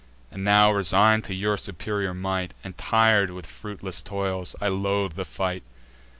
And 0.31 0.43
now, 0.43 0.71
resign'd 0.71 1.23
to 1.25 1.33
your 1.35 1.57
superior 1.57 2.15
might, 2.15 2.55
And 2.63 2.75
tir'd 2.75 3.29
with 3.29 3.45
fruitless 3.45 4.01
toils, 4.01 4.55
I 4.59 4.67
loathe 4.67 5.13
the 5.13 5.25
fight. 5.25 5.61